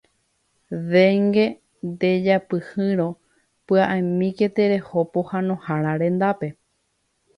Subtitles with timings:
[0.91, 1.43] Dengue
[1.89, 3.07] ndejapyhýrõ
[3.67, 6.47] pya'emíke tereho pohãnohára rendápe.